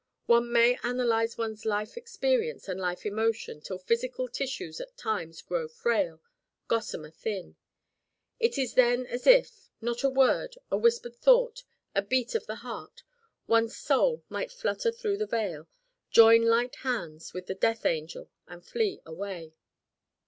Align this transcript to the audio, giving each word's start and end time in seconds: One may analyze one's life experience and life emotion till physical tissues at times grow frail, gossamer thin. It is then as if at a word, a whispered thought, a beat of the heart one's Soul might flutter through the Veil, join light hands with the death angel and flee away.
One 0.25 0.51
may 0.51 0.79
analyze 0.81 1.37
one's 1.37 1.63
life 1.63 1.95
experience 1.95 2.67
and 2.67 2.79
life 2.81 3.05
emotion 3.05 3.61
till 3.61 3.77
physical 3.77 4.27
tissues 4.27 4.81
at 4.81 4.97
times 4.97 5.43
grow 5.43 5.67
frail, 5.67 6.23
gossamer 6.67 7.11
thin. 7.11 7.55
It 8.39 8.57
is 8.57 8.73
then 8.73 9.05
as 9.05 9.27
if 9.27 9.69
at 9.79 10.03
a 10.03 10.09
word, 10.09 10.57
a 10.71 10.77
whispered 10.79 11.15
thought, 11.15 11.63
a 11.93 12.01
beat 12.01 12.33
of 12.33 12.47
the 12.47 12.55
heart 12.65 13.03
one's 13.45 13.77
Soul 13.77 14.23
might 14.27 14.51
flutter 14.51 14.91
through 14.91 15.17
the 15.17 15.27
Veil, 15.27 15.67
join 16.09 16.45
light 16.47 16.77
hands 16.77 17.31
with 17.35 17.45
the 17.45 17.53
death 17.53 17.85
angel 17.85 18.31
and 18.47 18.65
flee 18.65 19.01
away. 19.05 19.53